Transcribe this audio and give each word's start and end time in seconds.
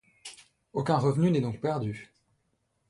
Aucun 0.73 0.97
revenu 0.97 1.29
n’est 1.29 1.41
donc 1.41 1.61
perdu. 1.61 2.11